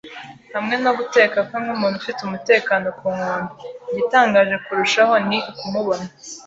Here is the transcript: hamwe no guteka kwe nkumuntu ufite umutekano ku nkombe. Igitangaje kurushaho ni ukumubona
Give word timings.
hamwe 0.55 0.75
no 0.83 0.91
guteka 0.97 1.37
kwe 1.47 1.57
nkumuntu 1.63 1.95
ufite 2.01 2.19
umutekano 2.23 2.85
ku 2.99 3.05
nkombe. 3.15 3.51
Igitangaje 3.89 4.55
kurushaho 4.65 5.13
ni 5.29 5.37
ukumubona 5.51 6.05